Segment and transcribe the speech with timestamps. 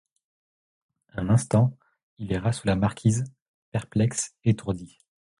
[1.13, 1.77] Un instant,
[2.17, 3.23] il erra sous la marquise,
[3.71, 4.97] perplexe, étourdi.